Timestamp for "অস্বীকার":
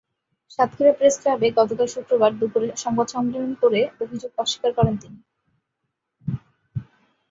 4.37-4.71